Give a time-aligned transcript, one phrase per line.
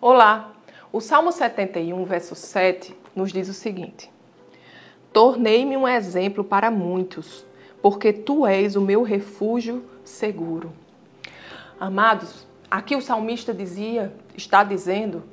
[0.00, 0.52] Olá!
[0.92, 4.08] O Salmo 71, verso 7, nos diz o seguinte:
[5.12, 7.44] Tornei-me um exemplo para muitos,
[7.82, 10.72] porque tu és o meu refúgio seguro.
[11.80, 15.24] Amados, aqui o salmista dizia, está dizendo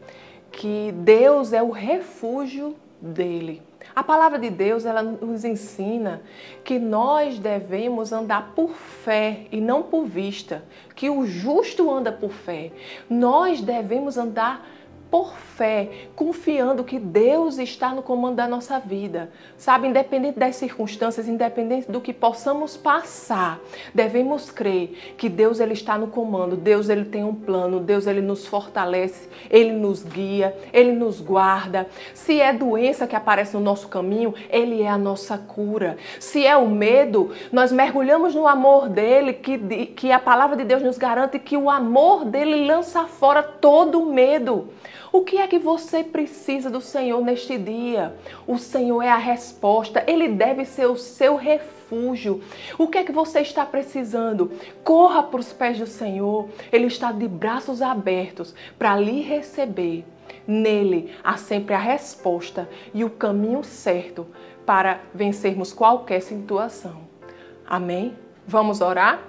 [0.52, 2.76] que Deus é o refúgio
[3.06, 3.62] dele.
[3.96, 6.22] A palavra de Deus, ela nos ensina
[6.64, 10.64] que nós devemos andar por fé e não por vista,
[10.96, 12.72] que o justo anda por fé.
[13.10, 14.68] Nós devemos andar
[15.16, 19.32] por fé, confiando que Deus está no comando da nossa vida.
[19.58, 23.62] Sabe, independente das circunstâncias, independente do que possamos passar,
[23.94, 26.58] devemos crer que Deus ele está no comando.
[26.58, 31.88] Deus ele tem um plano, Deus ele nos fortalece, ele nos guia, ele nos guarda.
[32.14, 35.96] Se é doença que aparece no nosso caminho, ele é a nossa cura.
[36.20, 39.58] Se é o medo, nós mergulhamos no amor dele, que,
[39.96, 44.12] que a palavra de Deus nos garante que o amor dele lança fora todo o
[44.12, 44.68] medo.
[45.16, 48.14] O que é que você precisa do Senhor neste dia?
[48.46, 52.44] O Senhor é a resposta, ele deve ser o seu refúgio.
[52.78, 54.52] O que é que você está precisando?
[54.84, 60.04] Corra para os pés do Senhor, ele está de braços abertos para lhe receber.
[60.46, 64.28] Nele há sempre a resposta e o caminho certo
[64.66, 67.04] para vencermos qualquer situação.
[67.66, 68.18] Amém?
[68.46, 69.22] Vamos orar?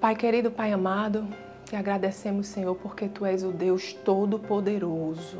[0.00, 1.26] Pai querido, Pai amado,
[1.70, 5.38] te agradecemos, Senhor, porque tu és o Deus Todo-Poderoso.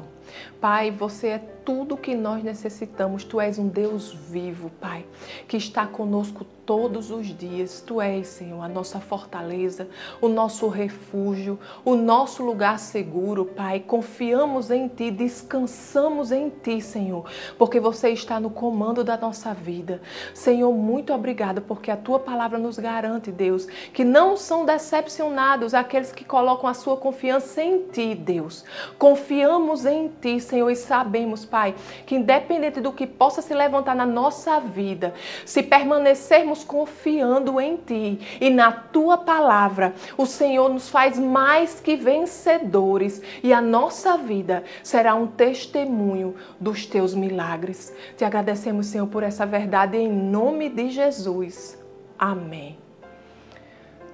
[0.61, 3.25] Pai, você é tudo que nós necessitamos.
[3.25, 5.05] Tu és um Deus vivo, Pai,
[5.49, 7.83] que está conosco todos os dias.
[7.85, 9.89] Tu és, Senhor, a nossa fortaleza,
[10.21, 13.81] o nosso refúgio, o nosso lugar seguro, Pai.
[13.81, 17.25] Confiamos em Ti, descansamos em Ti, Senhor,
[17.59, 20.01] porque você está no comando da nossa vida.
[20.35, 26.13] Senhor, muito obrigada, porque a Tua palavra nos garante, Deus, que não são decepcionados aqueles
[26.13, 28.65] que colocam a sua confiança em Ti, Deus.
[28.99, 31.75] Confiamos em Ti, Senhor, e sabemos, Pai,
[32.07, 38.39] que independente do que possa se levantar na nossa vida, se permanecermos confiando em Ti
[38.41, 44.65] e na Tua palavra, o Senhor nos faz mais que vencedores e a nossa vida
[44.83, 47.95] será um testemunho dos Teus milagres.
[48.17, 51.79] Te agradecemos, Senhor, por essa verdade em nome de Jesus.
[52.19, 52.79] Amém.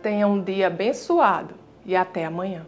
[0.02, 2.66] Tenha um dia abençoado e até amanhã.